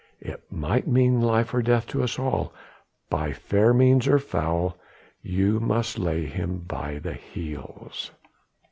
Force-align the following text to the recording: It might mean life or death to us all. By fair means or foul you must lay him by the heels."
It 0.19 0.51
might 0.51 0.87
mean 0.87 1.21
life 1.21 1.53
or 1.53 1.61
death 1.61 1.85
to 1.89 2.01
us 2.01 2.17
all. 2.17 2.55
By 3.11 3.33
fair 3.33 3.71
means 3.71 4.07
or 4.07 4.17
foul 4.17 4.75
you 5.21 5.59
must 5.59 5.99
lay 5.99 6.25
him 6.25 6.57
by 6.67 6.97
the 6.97 7.13
heels." 7.13 8.09